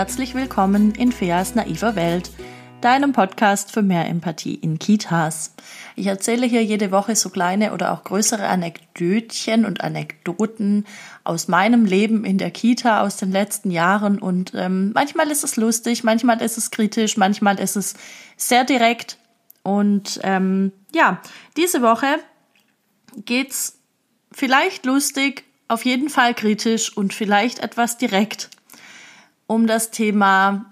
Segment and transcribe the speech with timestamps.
[0.00, 2.30] herzlich willkommen in Feas naiver Welt,
[2.80, 5.54] deinem Podcast für mehr Empathie in Kitas.
[5.94, 10.86] Ich erzähle hier jede Woche so kleine oder auch größere Anekdötchen und Anekdoten
[11.22, 15.56] aus meinem Leben in der Kita aus den letzten Jahren und ähm, manchmal ist es
[15.56, 17.92] lustig, manchmal ist es kritisch, manchmal ist es
[18.38, 19.18] sehr direkt
[19.64, 21.20] und ähm, ja,
[21.58, 22.06] diese Woche
[23.26, 23.78] geht's
[24.32, 28.48] vielleicht lustig, auf jeden Fall kritisch und vielleicht etwas direkt
[29.50, 30.66] um das Thema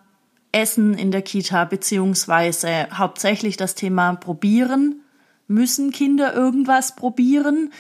[0.53, 5.01] Essen in der Kita, beziehungsweise hauptsächlich das Thema Probieren.
[5.49, 7.73] Müssen Kinder irgendwas probieren?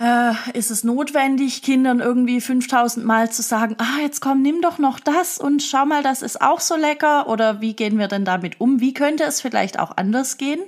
[0.00, 4.78] Äh, ist es notwendig, Kindern irgendwie 5000 Mal zu sagen, ah, jetzt komm, nimm doch
[4.78, 7.28] noch das und schau mal, das ist auch so lecker?
[7.28, 8.80] Oder wie gehen wir denn damit um?
[8.80, 10.60] Wie könnte es vielleicht auch anders gehen?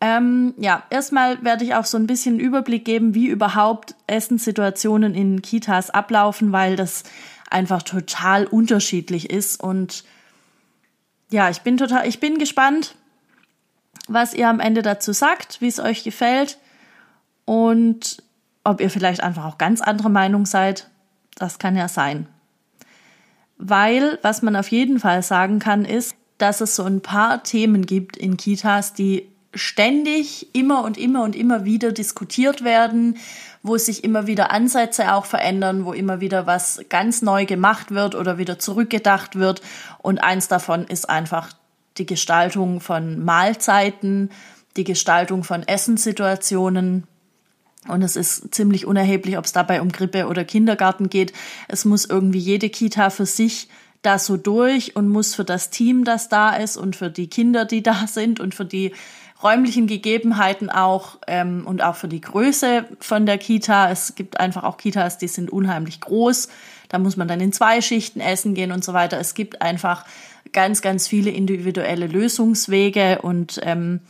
[0.00, 5.40] Ähm, ja, erstmal werde ich auch so ein bisschen Überblick geben, wie überhaupt Essenssituationen in
[5.40, 7.04] Kitas ablaufen, weil das
[7.50, 9.62] einfach total unterschiedlich ist.
[9.62, 10.04] Und
[11.30, 12.94] ja, ich bin total, ich bin gespannt,
[14.08, 16.58] was ihr am Ende dazu sagt, wie es euch gefällt
[17.44, 18.22] und
[18.64, 20.88] ob ihr vielleicht einfach auch ganz andere Meinung seid.
[21.36, 22.26] Das kann ja sein.
[23.56, 27.84] Weil, was man auf jeden Fall sagen kann, ist, dass es so ein paar Themen
[27.86, 33.16] gibt in Kitas, die ständig immer und immer und immer wieder diskutiert werden,
[33.62, 38.14] wo sich immer wieder Ansätze auch verändern, wo immer wieder was ganz neu gemacht wird
[38.14, 39.60] oder wieder zurückgedacht wird.
[39.98, 41.50] Und eins davon ist einfach
[41.98, 44.30] die Gestaltung von Mahlzeiten,
[44.76, 47.04] die Gestaltung von Essenssituationen.
[47.88, 51.32] Und es ist ziemlich unerheblich, ob es dabei um Grippe oder Kindergarten geht.
[51.68, 53.68] Es muss irgendwie jede Kita für sich
[54.02, 57.64] da so durch und muss für das Team, das da ist und für die Kinder,
[57.64, 58.92] die da sind und für die
[59.42, 63.90] räumlichen Gegebenheiten auch ähm, und auch für die Größe von der Kita.
[63.90, 66.48] Es gibt einfach auch Kitas, die sind unheimlich groß.
[66.88, 69.18] Da muss man dann in zwei Schichten essen gehen und so weiter.
[69.18, 70.04] Es gibt einfach
[70.52, 74.00] ganz, ganz viele individuelle Lösungswege und ähm,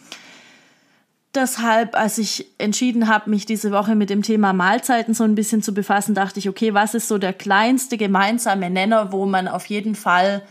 [1.35, 5.63] deshalb, als ich entschieden habe, mich diese Woche mit dem Thema Mahlzeiten so ein bisschen
[5.63, 9.67] zu befassen, dachte ich, okay, was ist so der kleinste gemeinsame Nenner, wo man auf
[9.67, 10.43] jeden Fall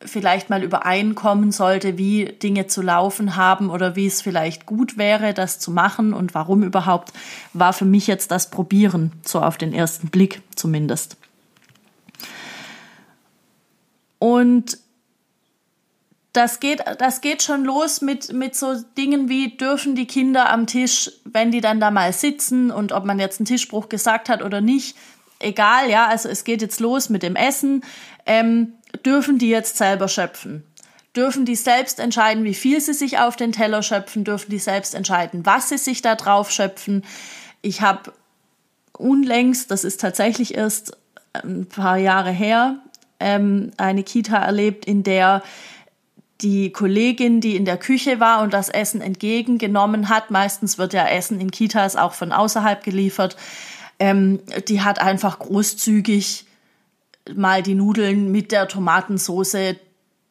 [0.00, 5.34] vielleicht mal übereinkommen sollte, wie Dinge zu laufen haben oder wie es vielleicht gut wäre,
[5.34, 7.12] das zu machen und warum überhaupt,
[7.52, 11.16] war für mich jetzt das Probieren, so auf den ersten Blick zumindest.
[14.20, 14.78] Und
[16.32, 20.66] das geht, das geht schon los mit, mit so Dingen wie, dürfen die Kinder am
[20.66, 24.42] Tisch, wenn die dann da mal sitzen und ob man jetzt einen Tischspruch gesagt hat
[24.42, 24.96] oder nicht,
[25.40, 27.82] egal, ja, also es geht jetzt los mit dem Essen.
[28.26, 28.74] Ähm,
[29.08, 30.64] dürfen die jetzt selber schöpfen?
[31.16, 34.22] Dürfen die selbst entscheiden, wie viel sie sich auf den Teller schöpfen?
[34.22, 37.02] Dürfen die selbst entscheiden, was sie sich da drauf schöpfen?
[37.62, 38.12] Ich habe
[38.92, 40.94] unlängst, das ist tatsächlich erst
[41.32, 42.76] ein paar Jahre her,
[43.18, 45.42] ähm, eine Kita erlebt, in der
[46.42, 51.08] die Kollegin, die in der Küche war und das Essen entgegengenommen hat, meistens wird ja
[51.08, 53.36] Essen in Kitas auch von außerhalb geliefert,
[53.98, 56.44] ähm, die hat einfach großzügig
[57.36, 59.76] mal die Nudeln mit der Tomatensoße,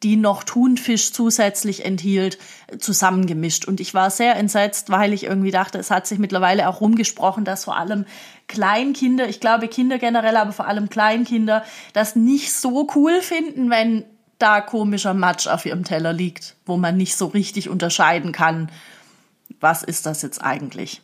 [0.03, 2.37] die noch Thunfisch zusätzlich enthielt,
[2.77, 3.65] zusammengemischt.
[3.65, 7.45] Und ich war sehr entsetzt, weil ich irgendwie dachte, es hat sich mittlerweile auch rumgesprochen,
[7.45, 8.05] dass vor allem
[8.47, 11.63] Kleinkinder, ich glaube Kinder generell, aber vor allem Kleinkinder,
[11.93, 14.05] das nicht so cool finden, wenn
[14.37, 18.69] da komischer Matsch auf ihrem Teller liegt, wo man nicht so richtig unterscheiden kann,
[19.59, 21.01] was ist das jetzt eigentlich.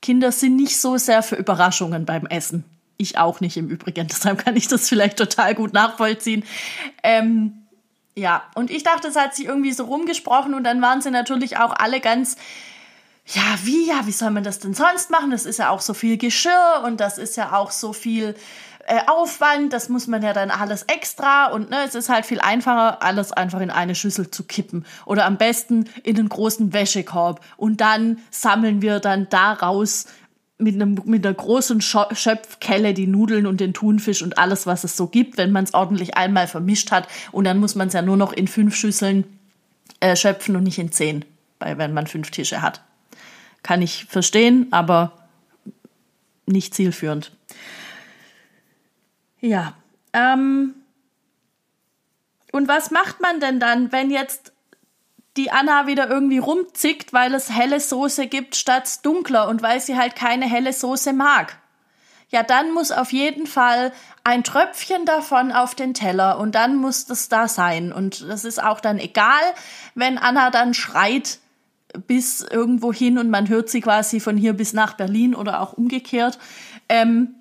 [0.00, 2.64] Kinder sind nicht so sehr für Überraschungen beim Essen.
[2.98, 6.44] Ich auch nicht im Übrigen, deshalb kann ich das vielleicht total gut nachvollziehen.
[7.02, 7.62] Ähm,
[8.14, 11.56] ja, und ich dachte, es hat sich irgendwie so rumgesprochen und dann waren sie natürlich
[11.56, 12.36] auch alle ganz,
[13.26, 15.30] ja, wie, ja, wie soll man das denn sonst machen?
[15.30, 18.34] Das ist ja auch so viel Geschirr und das ist ja auch so viel
[18.88, 22.40] äh, Aufwand, das muss man ja dann alles extra und ne, es ist halt viel
[22.40, 27.44] einfacher, alles einfach in eine Schüssel zu kippen oder am besten in einen großen Wäschekorb
[27.58, 30.06] und dann sammeln wir dann daraus
[30.58, 34.96] mit, einem, mit einer großen Schöpfkelle die Nudeln und den Thunfisch und alles, was es
[34.96, 37.08] so gibt, wenn man es ordentlich einmal vermischt hat.
[37.30, 39.24] Und dann muss man es ja nur noch in fünf Schüsseln
[40.00, 41.24] äh, schöpfen und nicht in zehn,
[41.60, 42.82] weil, wenn man fünf Tische hat.
[43.62, 45.12] Kann ich verstehen, aber
[46.46, 47.32] nicht zielführend.
[49.40, 49.74] Ja.
[50.12, 50.74] Ähm,
[52.50, 54.52] und was macht man denn dann, wenn jetzt
[55.38, 59.96] die Anna wieder irgendwie rumzickt, weil es helle Soße gibt statt dunkler und weil sie
[59.96, 61.56] halt keine helle Soße mag.
[62.30, 63.92] Ja, dann muss auf jeden Fall
[64.22, 67.90] ein Tröpfchen davon auf den Teller und dann muss das da sein.
[67.92, 69.40] Und das ist auch dann egal,
[69.94, 71.38] wenn Anna dann schreit
[72.06, 75.72] bis irgendwo hin und man hört sie quasi von hier bis nach Berlin oder auch
[75.72, 76.38] umgekehrt.
[76.90, 77.34] Ähm,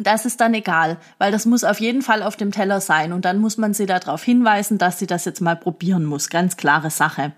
[0.00, 3.24] das ist dann egal, weil das muss auf jeden Fall auf dem Teller sein und
[3.24, 6.30] dann muss man sie darauf hinweisen, dass sie das jetzt mal probieren muss.
[6.30, 7.32] Ganz klare Sache.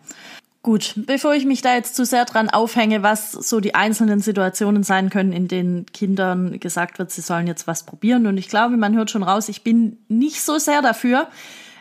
[0.62, 4.82] Gut, bevor ich mich da jetzt zu sehr dran aufhänge, was so die einzelnen Situationen
[4.82, 8.76] sein können, in denen Kindern gesagt wird, sie sollen jetzt was probieren und ich glaube,
[8.76, 11.28] man hört schon raus, ich bin nicht so sehr dafür,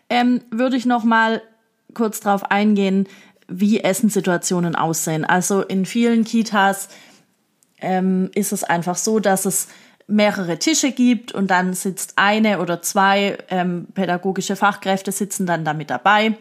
[0.10, 1.42] ähm, würde ich noch mal
[1.94, 3.08] kurz darauf eingehen,
[3.50, 5.26] wie Essenssituationen aussehen.
[5.26, 6.88] Also in vielen Kitas
[7.82, 9.68] ähm, ist es einfach so, dass es
[10.10, 15.90] mehrere Tische gibt und dann sitzt eine oder zwei ähm, pädagogische Fachkräfte sitzen dann damit
[15.90, 16.38] dabei.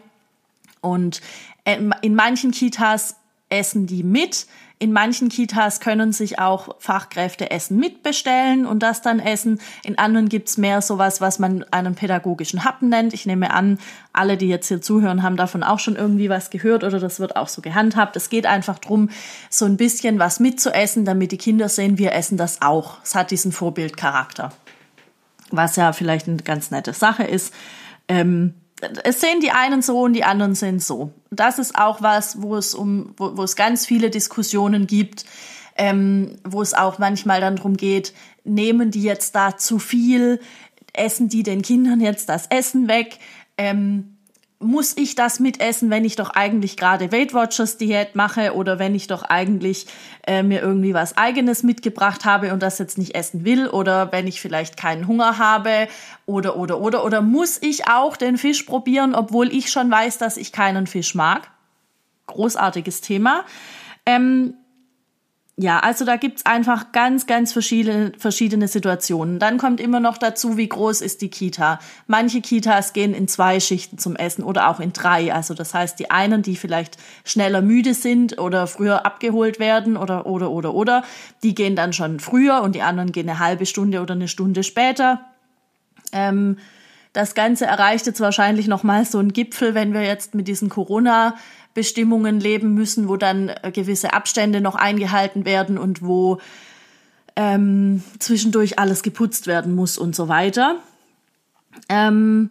[0.81, 1.21] Und
[1.65, 3.15] ähm, in manchen Kitas
[3.49, 4.47] essen die mit.
[4.81, 9.59] In manchen Kitas können sich auch Fachkräfte Essen mitbestellen und das dann essen.
[9.83, 13.13] In anderen gibt's mehr sowas, was man einen pädagogischen Happen nennt.
[13.13, 13.77] Ich nehme an,
[14.13, 17.35] alle, die jetzt hier zuhören, haben davon auch schon irgendwie was gehört oder das wird
[17.35, 18.15] auch so gehandhabt.
[18.15, 19.09] Es geht einfach drum,
[19.49, 23.03] so ein bisschen was mitzuessen, damit die Kinder sehen, wir essen das auch.
[23.03, 24.53] Es hat diesen Vorbildcharakter.
[25.51, 27.53] Was ja vielleicht eine ganz nette Sache ist.
[28.07, 28.53] Ähm,
[29.03, 31.11] es sehen die einen so und die anderen sehen so.
[31.31, 35.25] Das ist auch was, wo es um, wo, wo es ganz viele Diskussionen gibt,
[35.75, 40.39] ähm, wo es auch manchmal dann darum geht, nehmen die jetzt da zu viel,
[40.93, 43.19] essen die den Kindern jetzt das Essen weg?
[43.57, 44.17] Ähm,
[44.59, 48.93] muss ich das mitessen, wenn ich doch eigentlich gerade Weight Watchers Diät mache oder wenn
[48.93, 49.87] ich doch eigentlich
[50.27, 54.27] äh, mir irgendwie was eigenes mitgebracht habe und das jetzt nicht essen will oder wenn
[54.27, 55.87] ich vielleicht keinen Hunger habe
[56.25, 60.35] oder oder oder oder muss ich auch den Fisch probieren, obwohl ich schon weiß, dass
[60.35, 61.49] ich keinen Fisch mag?
[62.27, 63.45] Großartiges Thema.
[64.05, 64.55] Ähm,
[65.61, 69.39] ja, also da gibt's einfach ganz, ganz verschiedene, verschiedene Situationen.
[69.39, 71.79] Dann kommt immer noch dazu, wie groß ist die Kita.
[72.07, 75.33] Manche Kitas gehen in zwei Schichten zum Essen oder auch in drei.
[75.33, 76.95] Also das heißt, die einen, die vielleicht
[77.25, 81.03] schneller müde sind oder früher abgeholt werden oder, oder, oder, oder,
[81.43, 84.63] die gehen dann schon früher und die anderen gehen eine halbe Stunde oder eine Stunde
[84.63, 85.25] später.
[86.13, 86.55] Ähm,
[87.11, 90.69] das Ganze erreicht jetzt wahrscheinlich noch mal so einen Gipfel, wenn wir jetzt mit diesen
[90.69, 91.35] Corona
[91.79, 96.39] Bestimmungen leben müssen, wo dann äh, gewisse Abstände noch eingehalten werden und wo
[97.37, 100.75] ähm, zwischendurch alles geputzt werden muss und so weiter.
[101.87, 102.49] Ähm,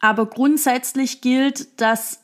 [0.00, 2.20] aber grundsätzlich gilt, dass,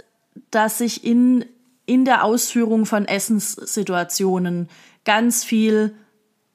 [0.51, 1.45] dass sich in,
[1.85, 4.71] in der Ausführung von Essenssituationen
[5.05, 5.95] ganz viel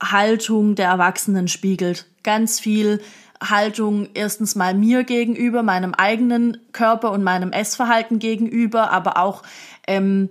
[0.02, 3.00] Haltung der Erwachsenen spiegelt, ganz viel
[3.50, 9.44] Haltung erstens mal mir gegenüber, meinem eigenen Körper und meinem Essverhalten gegenüber, aber auch
[9.88, 10.30] ähm,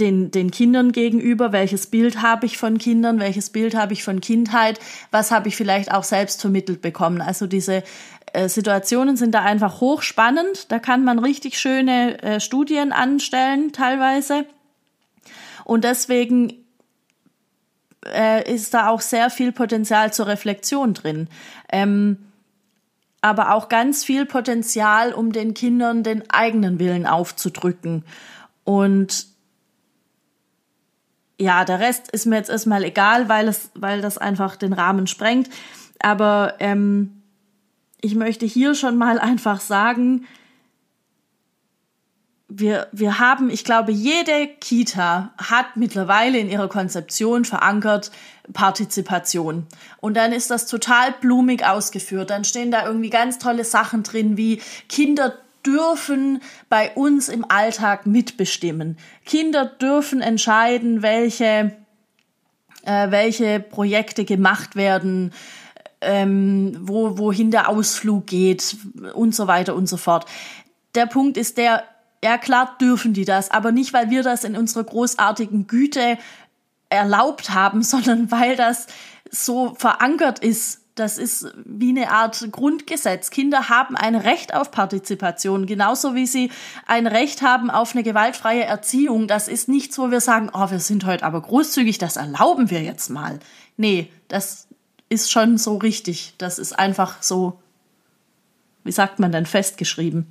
[0.00, 4.20] den, den Kindern gegenüber, welches Bild habe ich von Kindern, welches Bild habe ich von
[4.20, 4.78] Kindheit,
[5.10, 7.20] was habe ich vielleicht auch selbst vermittelt bekommen.
[7.20, 7.82] Also diese
[8.32, 14.44] äh, Situationen sind da einfach hochspannend, da kann man richtig schöne äh, Studien anstellen teilweise.
[15.64, 16.64] Und deswegen
[18.06, 21.28] äh, ist da auch sehr viel Potenzial zur Reflexion drin.
[21.70, 22.18] Ähm,
[23.20, 28.04] aber auch ganz viel Potenzial, um den Kindern den eigenen Willen aufzudrücken.
[28.64, 29.26] Und
[31.40, 35.06] ja, der Rest ist mir jetzt erstmal egal, weil es, weil das einfach den Rahmen
[35.06, 35.48] sprengt.
[36.00, 37.22] Aber ähm,
[38.00, 40.26] ich möchte hier schon mal einfach sagen,
[42.48, 48.10] wir, wir haben, ich glaube, jede Kita hat mittlerweile in ihrer Konzeption verankert
[48.54, 49.66] Partizipation.
[50.00, 52.30] Und dann ist das total blumig ausgeführt.
[52.30, 55.34] Dann stehen da irgendwie ganz tolle Sachen drin, wie Kinder
[55.66, 56.40] dürfen
[56.70, 58.96] bei uns im Alltag mitbestimmen.
[59.26, 61.76] Kinder dürfen entscheiden, welche,
[62.84, 65.34] äh, welche Projekte gemacht werden,
[66.00, 68.76] ähm, wo, wohin der Ausflug geht
[69.12, 70.24] und so weiter und so fort.
[70.94, 71.84] Der Punkt ist der,
[72.22, 76.18] ja, klar dürfen die das, aber nicht, weil wir das in unserer großartigen Güte
[76.88, 78.86] erlaubt haben, sondern weil das
[79.30, 80.82] so verankert ist.
[80.94, 83.30] Das ist wie eine Art Grundgesetz.
[83.30, 86.50] Kinder haben ein Recht auf Partizipation, genauso wie sie
[86.88, 89.28] ein Recht haben auf eine gewaltfreie Erziehung.
[89.28, 92.82] Das ist nichts, wo wir sagen, oh, wir sind heute aber großzügig, das erlauben wir
[92.82, 93.38] jetzt mal.
[93.76, 94.66] Nee, das
[95.08, 96.34] ist schon so richtig.
[96.38, 97.60] Das ist einfach so,
[98.82, 100.26] wie sagt man denn, festgeschrieben.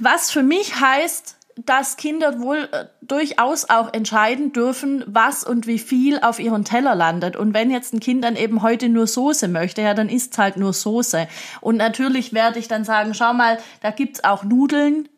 [0.00, 5.78] Was für mich heißt, dass Kinder wohl äh, durchaus auch entscheiden dürfen, was und wie
[5.78, 7.34] viel auf ihren Teller landet.
[7.36, 10.58] Und wenn jetzt ein Kind dann eben heute nur Soße möchte, ja, dann isst halt
[10.58, 11.26] nur Soße.
[11.62, 15.08] Und natürlich werde ich dann sagen, schau mal, da gibt's auch Nudeln.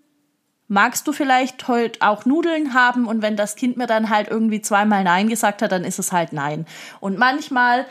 [0.69, 3.07] Magst du vielleicht heute auch Nudeln haben?
[3.07, 6.13] Und wenn das Kind mir dann halt irgendwie zweimal Nein gesagt hat, dann ist es
[6.13, 6.67] halt Nein.
[7.01, 7.85] Und manchmal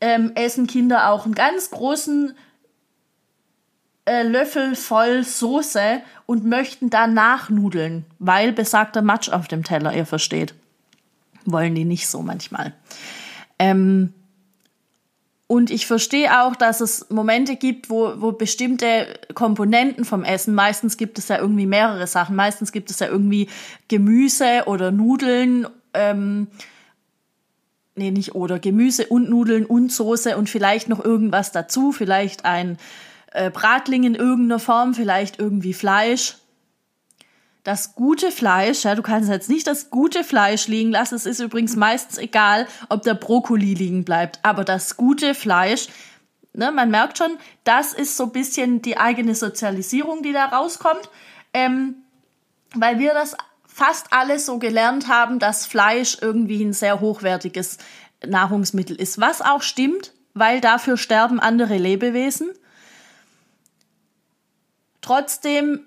[0.00, 2.34] ähm, essen Kinder auch einen ganz großen
[4.08, 10.06] äh, Löffel voll Soße und möchten danach Nudeln, weil besagter Matsch auf dem Teller, ihr
[10.06, 10.54] versteht.
[11.44, 12.72] Wollen die nicht so manchmal.
[13.58, 14.12] Ähm,
[15.50, 20.98] Und ich verstehe auch, dass es Momente gibt, wo, wo bestimmte Komponenten vom Essen, meistens
[20.98, 23.48] gibt es ja irgendwie mehrere Sachen, meistens gibt es ja irgendwie
[23.88, 26.48] Gemüse oder Nudeln, ähm,
[27.96, 32.76] nee, nicht oder, Gemüse und Nudeln und Soße und vielleicht noch irgendwas dazu, vielleicht ein
[33.38, 36.36] äh, Bratling in irgendeiner Form, vielleicht irgendwie Fleisch
[37.68, 41.16] das gute Fleisch, ja, du kannst jetzt nicht das gute Fleisch liegen lassen.
[41.16, 44.38] Es ist übrigens meistens egal, ob der Brokkoli liegen bleibt.
[44.42, 45.88] Aber das gute Fleisch,
[46.54, 51.10] ne, man merkt schon, das ist so ein bisschen die eigene Sozialisierung, die da rauskommt.
[51.52, 51.96] Ähm,
[52.74, 57.76] weil wir das fast alle so gelernt haben, dass Fleisch irgendwie ein sehr hochwertiges
[58.26, 59.20] Nahrungsmittel ist.
[59.20, 62.48] Was auch stimmt, weil dafür sterben andere Lebewesen.
[65.00, 65.80] Trotzdem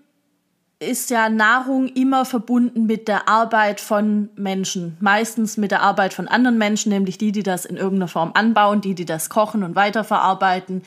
[0.81, 4.97] ist ja Nahrung immer verbunden mit der Arbeit von Menschen.
[4.99, 8.81] Meistens mit der Arbeit von anderen Menschen, nämlich die, die das in irgendeiner Form anbauen,
[8.81, 10.81] die, die das kochen und weiterverarbeiten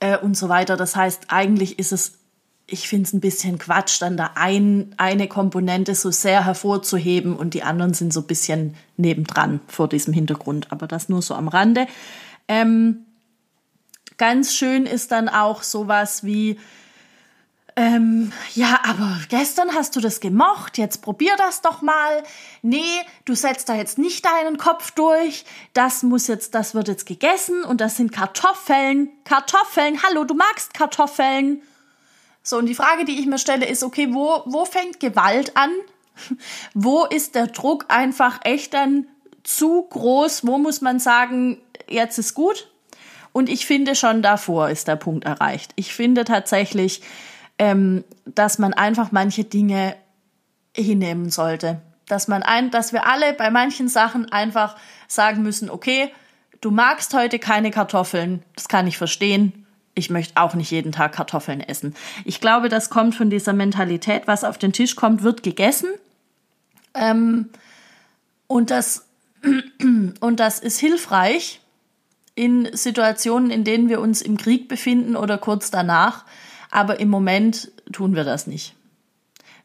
[0.00, 0.76] äh, und so weiter.
[0.76, 2.14] Das heißt, eigentlich ist es,
[2.66, 7.54] ich finde es ein bisschen Quatsch, dann da ein, eine Komponente so sehr hervorzuheben und
[7.54, 10.72] die anderen sind so ein bisschen nebendran vor diesem Hintergrund.
[10.72, 11.86] Aber das nur so am Rande.
[12.48, 13.06] Ähm,
[14.16, 16.58] ganz schön ist dann auch sowas wie,
[17.78, 22.24] ähm, ja, aber gestern hast du das gemocht, jetzt probier das doch mal.
[22.60, 22.82] Nee,
[23.24, 25.44] du setzt da jetzt nicht deinen Kopf durch.
[25.74, 29.10] Das muss jetzt, das wird jetzt gegessen und das sind Kartoffeln.
[29.22, 31.62] Kartoffeln, hallo, du magst Kartoffeln.
[32.42, 35.70] So, und die Frage, die ich mir stelle, ist, okay, wo, wo fängt Gewalt an?
[36.74, 39.06] wo ist der Druck einfach echt dann
[39.44, 40.44] zu groß?
[40.44, 41.58] Wo muss man sagen,
[41.88, 42.68] jetzt ist gut?
[43.32, 45.70] Und ich finde schon davor ist der Punkt erreicht.
[45.76, 47.02] Ich finde tatsächlich,
[47.58, 49.96] ähm, dass man einfach manche Dinge
[50.74, 51.80] hinnehmen sollte.
[52.06, 54.76] Dass man ein, dass wir alle bei manchen Sachen einfach
[55.08, 56.12] sagen müssen, okay,
[56.60, 59.66] du magst heute keine Kartoffeln, das kann ich verstehen.
[59.94, 61.94] Ich möchte auch nicht jeden Tag Kartoffeln essen.
[62.24, 65.88] Ich glaube, das kommt von dieser Mentalität, was auf den Tisch kommt, wird gegessen.
[66.94, 67.48] Ähm,
[68.46, 69.06] und das,
[70.20, 71.60] und das ist hilfreich
[72.36, 76.24] in Situationen, in denen wir uns im Krieg befinden oder kurz danach,
[76.70, 78.74] aber im Moment tun wir das nicht.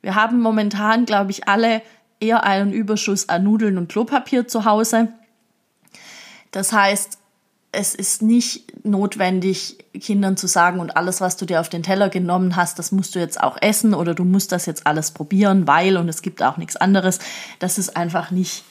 [0.02, 1.82] Wir haben momentan, glaube ich, alle
[2.20, 5.10] eher einen Überschuss an Nudeln und Klopapier zu Hause.
[6.52, 7.18] Das heißt,
[7.72, 12.10] es ist nicht notwendig, Kindern zu sagen, und alles, was du dir auf den Teller
[12.10, 15.68] genommen hast, das musst du jetzt auch essen oder du musst das jetzt alles probieren,
[15.68, 17.20] weil und es gibt auch nichts anderes.
[17.60, 18.64] Das ist einfach nicht,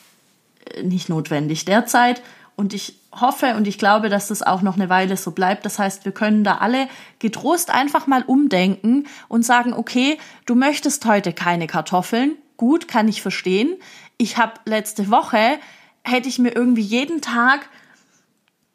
[0.73, 2.21] äh, nicht notwendig derzeit.
[2.55, 5.65] Und ich hoffe und ich glaube, dass das auch noch eine Weile so bleibt.
[5.65, 6.87] Das heißt, wir können da alle
[7.19, 12.35] getrost einfach mal umdenken und sagen, okay, du möchtest heute keine Kartoffeln.
[12.57, 13.75] Gut, kann ich verstehen.
[14.17, 15.59] Ich habe letzte Woche,
[16.03, 17.69] hätte ich mir irgendwie jeden Tag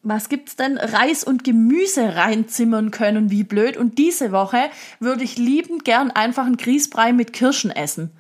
[0.02, 0.78] was gibt's denn?
[0.78, 3.76] Reis und Gemüse reinzimmern können, wie blöd.
[3.76, 8.10] Und diese Woche würde ich liebend gern einfach einen Grießbrei mit Kirschen essen.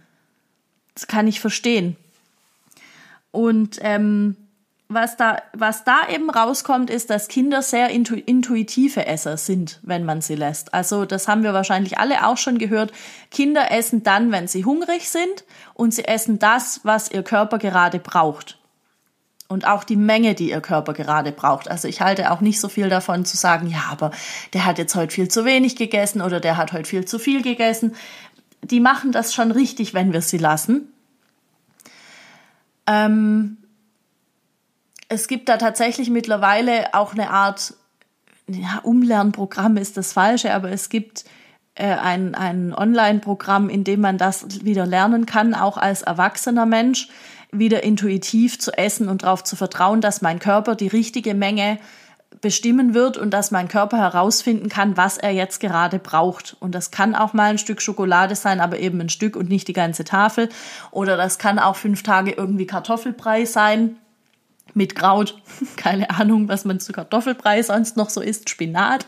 [0.94, 1.96] Das kann ich verstehen.
[3.30, 4.36] Und ähm,
[4.88, 10.04] was da, was da eben rauskommt, ist, dass Kinder sehr intu intuitive Esser sind, wenn
[10.04, 10.72] man sie lässt.
[10.72, 12.92] Also das haben wir wahrscheinlich alle auch schon gehört.
[13.30, 17.98] Kinder essen dann, wenn sie hungrig sind und sie essen das, was ihr Körper gerade
[17.98, 18.58] braucht.
[19.46, 21.70] Und auch die Menge, die ihr Körper gerade braucht.
[21.70, 24.10] Also ich halte auch nicht so viel davon zu sagen, ja, aber
[24.54, 27.42] der hat jetzt heute viel zu wenig gegessen oder der hat heute viel zu viel
[27.42, 27.94] gegessen.
[28.62, 30.92] Die machen das schon richtig, wenn wir sie lassen.
[32.86, 33.58] Ähm,
[35.08, 37.74] es gibt da tatsächlich mittlerweile auch eine Art
[38.46, 41.24] ja, Umlernprogramm ist das falsche, aber es gibt
[41.74, 47.08] äh, ein, ein Online-Programm, in dem man das wieder lernen kann, auch als erwachsener Mensch,
[47.50, 51.78] wieder intuitiv zu essen und darauf zu vertrauen, dass mein Körper die richtige Menge
[52.42, 56.56] bestimmen wird und dass mein Körper herausfinden kann, was er jetzt gerade braucht.
[56.60, 59.66] Und das kann auch mal ein Stück Schokolade sein, aber eben ein Stück und nicht
[59.66, 60.50] die ganze Tafel.
[60.90, 63.96] Oder das kann auch fünf Tage irgendwie Kartoffelbrei sein
[64.74, 65.40] mit Kraut,
[65.76, 69.06] keine Ahnung, was man zu Kartoffelbrei sonst noch so isst, Spinat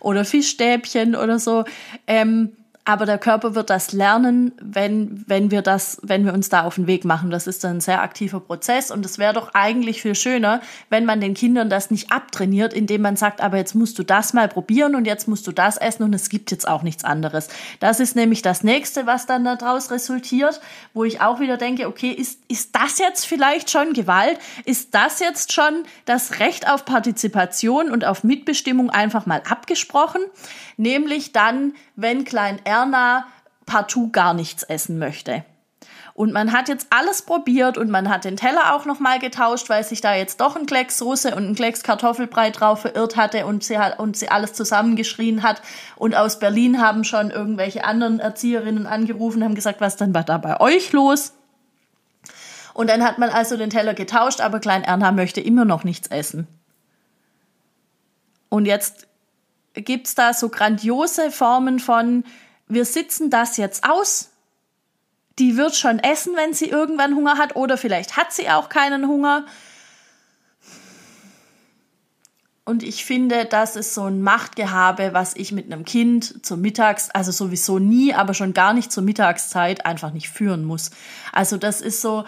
[0.00, 1.64] oder Fischstäbchen oder so.
[2.06, 2.52] Ähm,
[2.88, 6.76] aber der Körper wird das lernen, wenn, wenn wir das, wenn wir uns da auf
[6.76, 7.30] den Weg machen.
[7.30, 11.04] Das ist dann ein sehr aktiver Prozess und es wäre doch eigentlich viel schöner, wenn
[11.04, 14.48] man den Kindern das nicht abtrainiert, indem man sagt, aber jetzt musst du das mal
[14.48, 17.48] probieren und jetzt musst du das essen und es gibt jetzt auch nichts anderes.
[17.78, 20.58] Das ist nämlich das nächste, was dann daraus resultiert,
[20.94, 24.38] wo ich auch wieder denke, okay, ist, ist das jetzt vielleicht schon Gewalt?
[24.64, 30.22] Ist das jetzt schon das Recht auf Partizipation und auf Mitbestimmung einfach mal abgesprochen?
[30.78, 33.26] Nämlich dann, wenn Klein Erna
[33.66, 35.44] partout gar nichts essen möchte.
[36.14, 39.84] Und man hat jetzt alles probiert und man hat den Teller auch nochmal getauscht, weil
[39.84, 43.62] sich da jetzt doch ein Klecks Russe und ein Klecks Kartoffelbrei drauf verirrt hatte und
[43.64, 45.62] sie hat, und sie alles zusammengeschrien hat.
[45.96, 50.38] Und aus Berlin haben schon irgendwelche anderen Erzieherinnen angerufen, haben gesagt, was denn war da
[50.38, 51.34] bei euch los?
[52.72, 56.06] Und dann hat man also den Teller getauscht, aber Klein Erna möchte immer noch nichts
[56.06, 56.46] essen.
[58.48, 59.07] Und jetzt
[59.74, 62.24] gibt's da so grandiose Formen von,
[62.66, 64.30] wir sitzen das jetzt aus,
[65.38, 69.06] die wird schon essen, wenn sie irgendwann Hunger hat oder vielleicht hat sie auch keinen
[69.06, 69.46] Hunger.
[72.64, 77.08] Und ich finde, das ist so ein Machtgehabe, was ich mit einem Kind zur Mittags,
[77.08, 80.90] also sowieso nie, aber schon gar nicht zur Mittagszeit einfach nicht führen muss.
[81.32, 82.24] Also das ist so,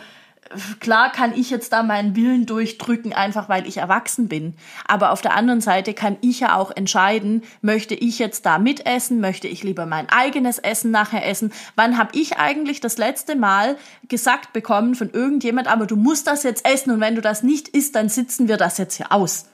[0.80, 4.54] klar kann ich jetzt da meinen Willen durchdrücken, einfach weil ich erwachsen bin.
[4.87, 9.21] Aber auf der anderen Seite kann ich ja auch entscheiden, möchte ich jetzt da mitessen,
[9.21, 11.52] möchte ich lieber mein eigenes Essen nachher essen.
[11.76, 13.76] Wann habe ich eigentlich das letzte Mal
[14.09, 17.69] gesagt bekommen von irgendjemand, aber du musst das jetzt essen und wenn du das nicht
[17.69, 19.47] isst, dann sitzen wir das jetzt hier aus.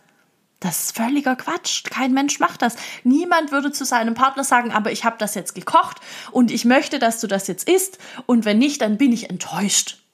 [0.60, 1.84] Das ist völliger Quatsch.
[1.84, 2.76] Kein Mensch macht das.
[3.04, 5.98] Niemand würde zu seinem Partner sagen, aber ich habe das jetzt gekocht
[6.32, 10.05] und ich möchte, dass du das jetzt isst und wenn nicht, dann bin ich enttäuscht.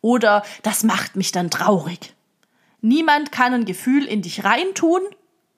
[0.00, 2.14] Oder das macht mich dann traurig.
[2.80, 5.02] Niemand kann ein Gefühl in dich reintun.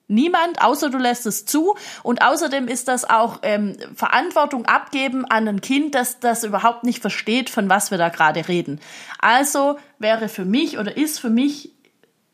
[0.09, 1.77] Niemand, außer du lässt es zu.
[2.03, 7.01] Und außerdem ist das auch ähm, Verantwortung abgeben an ein Kind, das das überhaupt nicht
[7.01, 8.81] versteht, von was wir da gerade reden.
[9.21, 11.71] Also wäre für mich oder ist für mich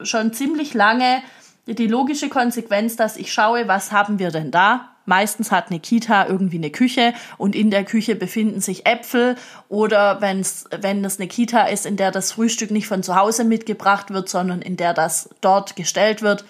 [0.00, 1.22] schon ziemlich lange
[1.66, 4.96] die logische Konsequenz, dass ich schaue, was haben wir denn da?
[5.08, 9.36] Meistens hat eine Kita irgendwie eine Küche und in der Küche befinden sich Äpfel
[9.70, 13.44] oder wenn's, wenn es eine Kita ist, in der das Frühstück nicht von zu Hause
[13.44, 16.44] mitgebracht wird, sondern in der das dort gestellt wird,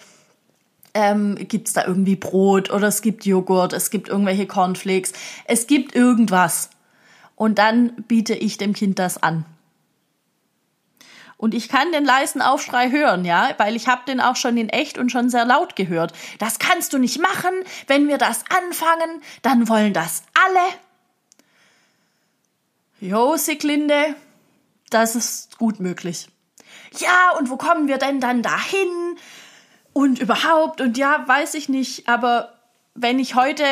[0.93, 5.13] ähm, gibt es da irgendwie Brot oder es gibt Joghurt, es gibt irgendwelche Cornflakes,
[5.45, 6.71] es gibt irgendwas.
[7.37, 9.45] Und dann biete ich dem Kind das an.
[11.39, 14.69] Und ich kann den leisen Aufschrei hören, ja, weil ich habe den auch schon in
[14.69, 16.13] echt und schon sehr laut gehört.
[16.41, 17.53] Das kannst du nicht machen.
[17.87, 20.61] Wenn wir das anfangen, dann wollen das alle.
[23.01, 24.17] Jo, Siglinde,
[24.91, 26.29] das ist gut möglich.
[26.99, 29.17] Ja, und wo kommen wir denn dann dahin?
[29.93, 32.55] Und überhaupt, und ja, weiß ich nicht, aber
[32.95, 33.63] wenn ich heute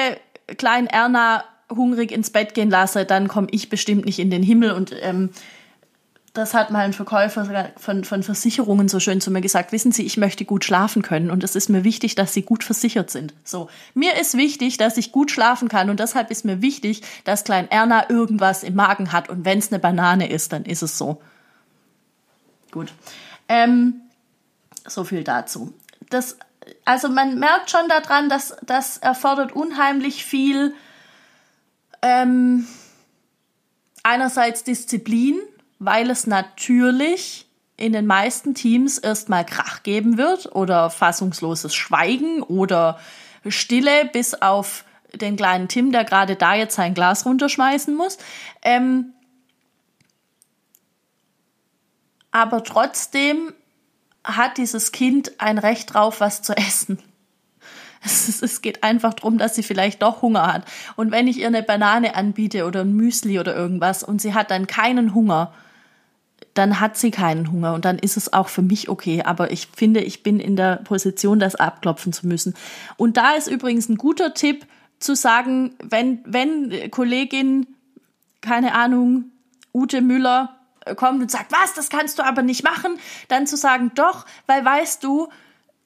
[0.57, 4.70] Klein Erna hungrig ins Bett gehen lasse, dann komme ich bestimmt nicht in den Himmel
[4.70, 5.31] und ähm,
[6.37, 10.05] das hat mal ein Verkäufer von, von Versicherungen so schön zu mir gesagt, wissen Sie,
[10.05, 13.35] ich möchte gut schlafen können und es ist mir wichtig, dass Sie gut versichert sind.
[13.44, 17.44] So, mir ist wichtig, dass ich gut schlafen kann und deshalb ist mir wichtig, dass
[17.44, 20.99] Klein Erna irgendwas im Magen hat und wenn es eine Banane ist, dann ist es
[20.99, 21.22] so.
[22.70, 22.92] Gut.
[23.49, 24.03] Ähm,
[24.87, 25.72] so viel dazu.
[26.11, 26.37] Das,
[26.85, 30.75] also man merkt schon daran, dass das erfordert unheimlich viel
[32.03, 32.66] ähm,
[34.03, 35.40] einerseits Disziplin,
[35.78, 42.98] weil es natürlich in den meisten Teams erstmal Krach geben wird oder fassungsloses Schweigen oder
[43.46, 48.18] Stille bis auf den kleinen Tim, der gerade da jetzt sein Glas runterschmeißen muss.
[48.62, 49.12] Ähm,
[52.30, 53.52] aber trotzdem
[54.24, 56.98] hat dieses Kind ein Recht drauf, was zu essen.
[58.04, 60.64] Es, geht einfach darum, dass sie vielleicht doch Hunger hat.
[60.94, 64.52] Und wenn ich ihr eine Banane anbiete oder ein Müsli oder irgendwas und sie hat
[64.52, 65.52] dann keinen Hunger,
[66.58, 69.22] dann hat sie keinen Hunger und dann ist es auch für mich okay.
[69.22, 72.54] Aber ich finde, ich bin in der Position, das abklopfen zu müssen.
[72.96, 74.66] Und da ist übrigens ein guter Tipp
[74.98, 77.66] zu sagen, wenn, wenn Kollegin,
[78.40, 79.26] keine Ahnung,
[79.74, 83.56] Ute Müller äh, kommt und sagt, was, das kannst du aber nicht machen, dann zu
[83.56, 85.28] sagen, doch, weil weißt du,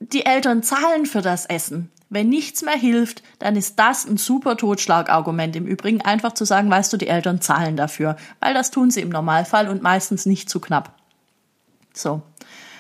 [0.00, 1.90] die Eltern zahlen für das Essen.
[2.08, 5.54] Wenn nichts mehr hilft, dann ist das ein super Totschlagargument.
[5.54, 9.00] Im Übrigen einfach zu sagen, weißt du, die Eltern zahlen dafür, weil das tun sie
[9.00, 10.96] im Normalfall und meistens nicht zu knapp.
[11.94, 12.22] So.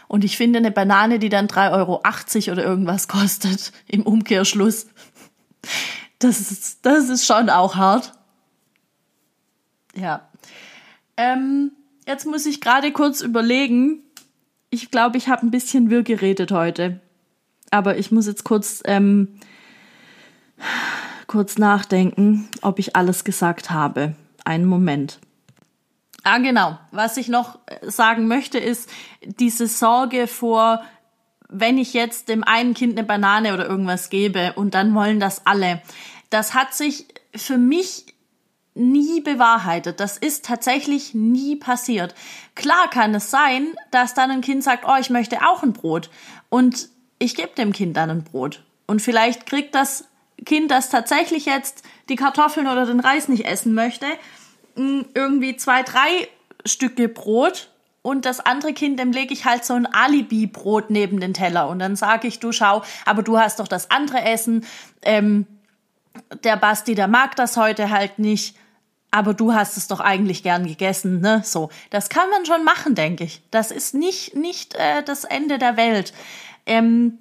[0.08, 4.86] Und ich finde eine Banane, die dann 3,80 Euro oder irgendwas kostet, im Umkehrschluss,
[6.18, 8.14] das ist, das ist schon auch hart.
[9.94, 10.28] Ja.
[11.16, 11.72] Ähm,
[12.06, 14.02] jetzt muss ich gerade kurz überlegen.
[14.70, 17.00] Ich glaube, ich habe ein bisschen wirr geredet heute
[17.70, 19.40] aber ich muss jetzt kurz, ähm,
[21.26, 24.14] kurz nachdenken, ob ich alles gesagt habe.
[24.44, 25.20] Einen Moment.
[26.22, 26.78] Ah, genau.
[26.90, 28.90] Was ich noch äh, sagen möchte, ist
[29.22, 30.82] diese Sorge vor,
[31.48, 35.46] wenn ich jetzt dem einen Kind eine Banane oder irgendwas gebe und dann wollen das
[35.46, 35.82] alle.
[36.28, 38.06] Das hat sich für mich
[38.74, 39.98] nie bewahrheitet.
[40.00, 42.14] Das ist tatsächlich nie passiert.
[42.54, 46.10] Klar kann es sein, dass dann ein Kind sagt, oh, ich möchte auch ein Brot.
[46.48, 46.88] Und
[47.20, 48.64] ich gebe dem Kind dann ein Brot.
[48.86, 50.06] Und vielleicht kriegt das
[50.44, 54.06] Kind, das tatsächlich jetzt die Kartoffeln oder den Reis nicht essen möchte,
[54.74, 56.28] irgendwie zwei, drei
[56.64, 57.70] Stücke Brot
[58.02, 61.78] und das andere Kind, dem lege ich halt so ein Alibi-Brot neben den Teller und
[61.78, 64.64] dann sage ich, du schau, aber du hast doch das andere Essen.
[65.02, 65.46] Ähm,
[66.42, 68.56] der Basti, der mag das heute halt nicht,
[69.10, 71.42] aber du hast es doch eigentlich gern gegessen, ne?
[71.44, 73.42] So, das kann man schon machen, denke ich.
[73.50, 76.12] Das ist nicht nicht äh, das Ende der Welt.
[76.66, 77.18] Ähm,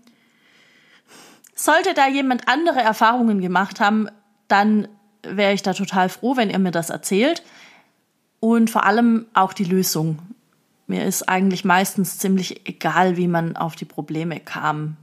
[1.56, 4.08] sollte da jemand andere Erfahrungen gemacht haben,
[4.47, 4.88] dann
[5.23, 7.43] wäre ich da total froh, wenn ihr mir das erzählt.
[8.39, 10.19] Und vor allem auch die Lösung.
[10.88, 14.95] Mir ist eigentlich meistens ziemlich egal, wie man auf die Probleme kam.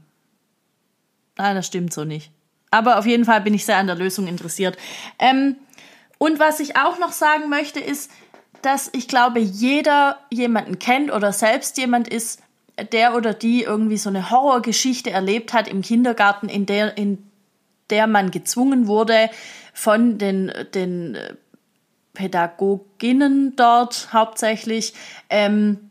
[1.37, 2.31] Nein, das stimmt so nicht.
[2.71, 4.77] Aber auf jeden Fall bin ich sehr an der Lösung interessiert.
[5.19, 5.57] Ähm,
[6.19, 8.11] und was ich auch noch sagen möchte, ist,
[8.63, 12.43] dass ich glaube, jeder jemanden kennt oder selbst jemand ist,
[12.93, 17.19] der oder die irgendwie so eine Horrorgeschichte erlebt hat im Kindergarten, in der, in
[17.91, 19.31] der man gezwungen wurde,
[19.73, 21.17] von den, den
[22.15, 24.95] Pädagoginnen dort hauptsächlich,
[25.31, 25.91] ähm,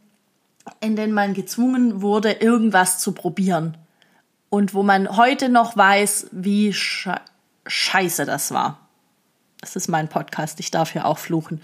[0.80, 3.78] in denen man gezwungen wurde, irgendwas zu probieren.
[4.50, 7.16] Und wo man heute noch weiß, wie sche
[7.68, 8.80] scheiße das war.
[9.60, 11.62] Das ist mein Podcast, ich darf hier auch fluchen.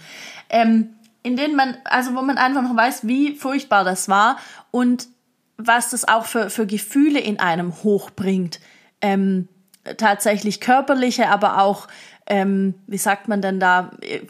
[0.48, 0.88] Ähm,
[1.22, 4.38] in denen man, also wo man einfach noch weiß, wie furchtbar das war
[4.70, 5.06] und
[5.66, 8.60] was das auch für, für Gefühle in einem hochbringt.
[9.00, 9.48] Ähm,
[9.96, 11.88] tatsächlich körperliche, aber auch
[12.26, 14.20] ähm, wie sagt man denn da, äh,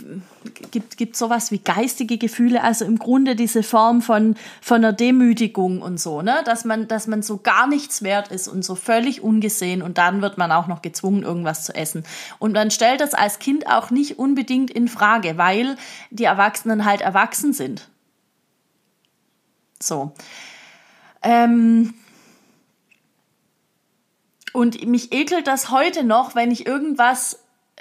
[0.70, 5.82] gibt, gibt sowas wie geistige Gefühle, also im Grunde diese Form von, von einer Demütigung
[5.82, 9.22] und so, ne, dass man, dass man so gar nichts wert ist und so völlig
[9.22, 12.04] ungesehen und dann wird man auch noch gezwungen, irgendwas zu essen.
[12.38, 15.76] Und man stellt das als Kind auch nicht unbedingt in Frage, weil
[16.10, 17.88] die Erwachsenen halt erwachsen sind.
[19.80, 20.12] So.
[21.22, 21.94] Ähm,
[24.52, 27.38] und mich ekelt das heute noch, wenn ich irgendwas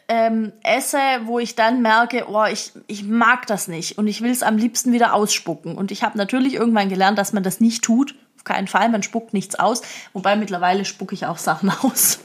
[0.07, 4.31] ähm, esse, wo ich dann merke, oh, ich, ich mag das nicht und ich will
[4.31, 5.75] es am liebsten wieder ausspucken.
[5.75, 8.15] Und ich habe natürlich irgendwann gelernt, dass man das nicht tut.
[8.37, 9.81] Auf keinen Fall, man spuckt nichts aus.
[10.13, 12.19] Wobei mittlerweile spucke ich auch Sachen aus.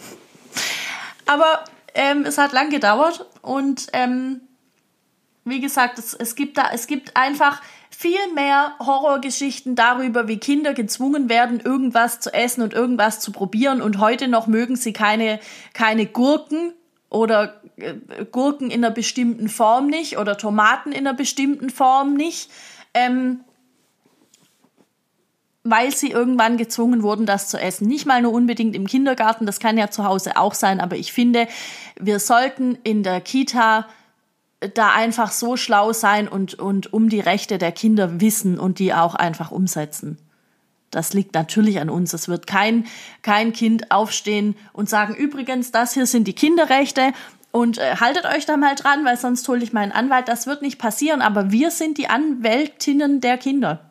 [1.26, 4.40] Aber ähm, es hat lang gedauert und ähm,
[5.44, 7.62] wie gesagt, es, es, gibt da, es gibt einfach
[7.98, 13.80] viel mehr Horrorgeschichten darüber, wie Kinder gezwungen werden, irgendwas zu essen und irgendwas zu probieren.
[13.80, 15.40] Und heute noch mögen sie keine,
[15.72, 16.74] keine Gurken
[17.08, 17.94] oder äh,
[18.30, 22.50] Gurken in einer bestimmten Form nicht oder Tomaten in einer bestimmten Form nicht,
[22.92, 23.40] ähm,
[25.64, 27.88] weil sie irgendwann gezwungen wurden, das zu essen.
[27.88, 31.14] Nicht mal nur unbedingt im Kindergarten, das kann ja zu Hause auch sein, aber ich
[31.14, 31.48] finde,
[31.98, 33.86] wir sollten in der Kita
[34.74, 38.94] da einfach so schlau sein und, und um die Rechte der Kinder wissen und die
[38.94, 40.18] auch einfach umsetzen.
[40.90, 42.12] Das liegt natürlich an uns.
[42.12, 42.86] Es wird kein,
[43.22, 47.12] kein Kind aufstehen und sagen, übrigens, das hier sind die Kinderrechte
[47.50, 50.28] und äh, haltet euch da mal dran, weil sonst hole ich meinen Anwalt.
[50.28, 53.90] Das wird nicht passieren, aber wir sind die Anwältinnen der Kinder.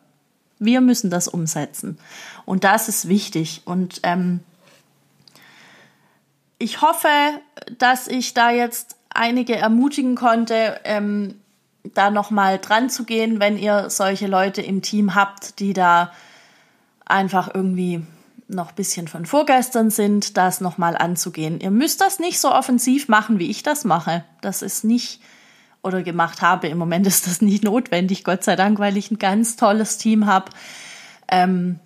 [0.58, 1.98] Wir müssen das umsetzen.
[2.44, 3.62] Und das ist wichtig.
[3.66, 4.40] Und ähm,
[6.58, 7.08] ich hoffe,
[7.78, 11.36] dass ich da jetzt einige ermutigen konnte, ähm,
[11.94, 16.12] da nochmal dran zu gehen, wenn ihr solche Leute im Team habt, die da
[17.04, 18.02] einfach irgendwie
[18.48, 21.60] noch ein bisschen von vorgestern sind, das nochmal anzugehen.
[21.60, 24.24] Ihr müsst das nicht so offensiv machen, wie ich das mache.
[24.40, 25.20] Das ist nicht
[25.82, 26.68] oder gemacht habe.
[26.68, 30.26] Im Moment ist das nicht notwendig, Gott sei Dank, weil ich ein ganz tolles Team
[30.26, 30.50] habe
[31.28, 31.78] ähm,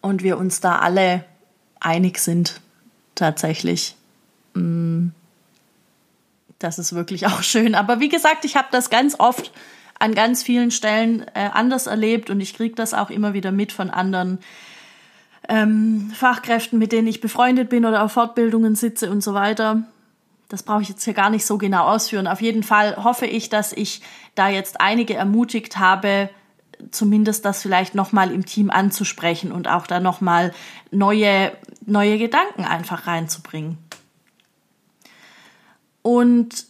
[0.00, 1.24] und wir uns da alle
[1.80, 2.60] einig sind,
[3.14, 3.96] tatsächlich.
[4.54, 5.08] Mm,
[6.64, 7.74] das ist wirklich auch schön.
[7.74, 9.52] Aber wie gesagt, ich habe das ganz oft
[9.98, 13.70] an ganz vielen Stellen äh, anders erlebt und ich kriege das auch immer wieder mit
[13.70, 14.38] von anderen
[15.48, 19.84] ähm, Fachkräften, mit denen ich befreundet bin oder auf Fortbildungen sitze und so weiter.
[20.48, 22.26] Das brauche ich jetzt hier gar nicht so genau ausführen.
[22.26, 24.02] Auf jeden Fall hoffe ich, dass ich
[24.34, 26.28] da jetzt einige ermutigt habe,
[26.90, 30.52] zumindest das vielleicht nochmal im Team anzusprechen und auch da nochmal
[30.90, 31.52] neue,
[31.86, 33.78] neue Gedanken einfach reinzubringen.
[36.24, 36.64] Und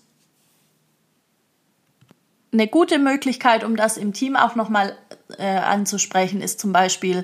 [2.53, 4.99] eine gute Möglichkeit, um das im Team auch nochmal
[5.39, 7.23] äh, anzusprechen, ist zum Beispiel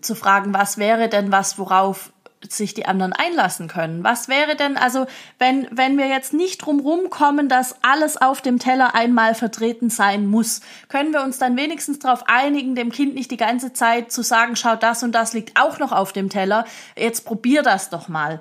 [0.00, 2.14] zu fragen, was wäre denn was, worauf
[2.48, 4.02] sich die anderen einlassen können.
[4.04, 5.06] Was wäre denn, also
[5.38, 10.26] wenn, wenn wir jetzt nicht drumrum kommen, dass alles auf dem Teller einmal vertreten sein
[10.26, 14.22] muss, können wir uns dann wenigstens darauf einigen, dem Kind nicht die ganze Zeit zu
[14.22, 16.64] sagen, schau, das und das liegt auch noch auf dem Teller,
[16.96, 18.40] jetzt probier das doch mal.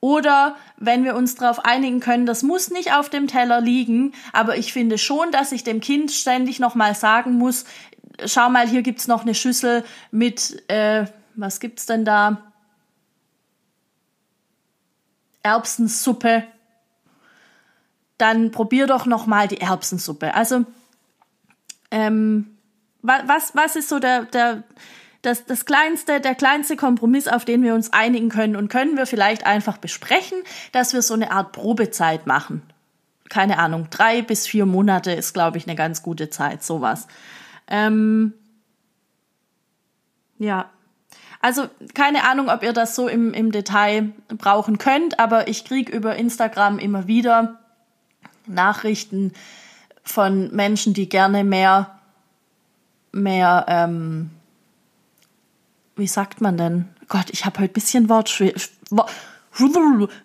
[0.00, 4.56] Oder wenn wir uns darauf einigen können, das muss nicht auf dem Teller liegen, aber
[4.56, 7.66] ich finde schon, dass ich dem Kind ständig nochmal sagen muss,
[8.24, 12.50] schau mal, hier gibt's noch eine Schüssel mit, äh, was gibt's denn da?
[15.42, 16.44] Erbsensuppe.
[18.16, 20.34] Dann probier doch nochmal die Erbsensuppe.
[20.34, 20.64] Also,
[21.90, 22.58] ähm,
[23.02, 24.64] was, was ist so der, der,
[25.22, 29.06] das, das kleinste, der kleinste Kompromiss, auf den wir uns einigen können und können wir
[29.06, 30.38] vielleicht einfach besprechen,
[30.72, 32.62] dass wir so eine Art Probezeit machen.
[33.28, 37.06] Keine Ahnung, drei bis vier Monate ist, glaube ich, eine ganz gute Zeit, sowas.
[37.68, 38.32] Ähm,
[40.38, 40.70] ja.
[41.42, 45.92] Also keine Ahnung, ob ihr das so im, im Detail brauchen könnt, aber ich kriege
[45.92, 47.60] über Instagram immer wieder
[48.46, 49.32] Nachrichten
[50.02, 51.98] von Menschen, die gerne mehr,
[53.12, 54.30] mehr, ähm,
[56.00, 56.88] wie sagt man denn?
[57.08, 58.52] Gott, ich habe heute ein bisschen Wortschw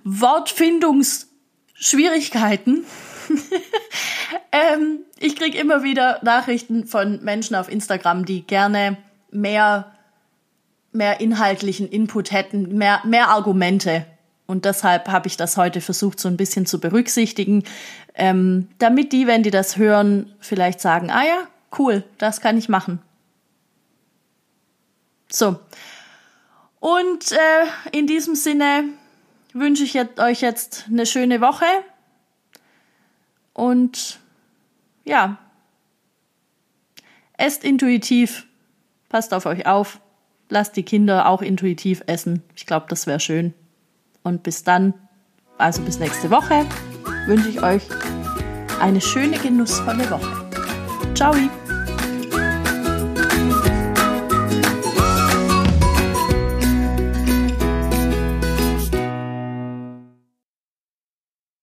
[0.03, 2.85] Wortfindungsschwierigkeiten.
[4.51, 8.97] ähm, ich kriege immer wieder Nachrichten von Menschen auf Instagram, die gerne
[9.29, 9.91] mehr,
[10.91, 14.07] mehr inhaltlichen Input hätten, mehr, mehr Argumente.
[14.47, 17.63] Und deshalb habe ich das heute versucht, so ein bisschen zu berücksichtigen,
[18.13, 22.69] ähm, damit die, wenn die das hören, vielleicht sagen, ah ja, cool, das kann ich
[22.69, 23.01] machen.
[25.36, 25.60] So.
[26.80, 28.86] Und äh, in diesem Sinne
[29.54, 31.65] wünsche ich euch jetzt eine schöne Woche.
[33.54, 34.19] Und
[35.04, 35.38] ja,
[37.38, 38.45] esst intuitiv,
[39.10, 40.00] passt auf euch auf,
[40.48, 42.41] lasst die Kinder auch intuitiv essen.
[42.56, 43.54] Ich glaube, das wäre schön.
[44.24, 44.93] Und bis dann,
[45.58, 46.65] also bis nächste Woche,
[47.26, 47.84] wünsche ich euch
[48.80, 50.50] eine schöne, genussvolle Woche.
[51.13, 51.34] Ciao!